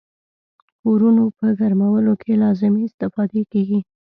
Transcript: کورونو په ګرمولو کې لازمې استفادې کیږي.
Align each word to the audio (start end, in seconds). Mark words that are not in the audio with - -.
کورونو 0.81 1.23
په 1.37 1.47
ګرمولو 1.59 2.13
کې 2.21 2.33
لازمې 2.43 2.81
استفادې 2.87 3.41
کیږي. 3.51 3.79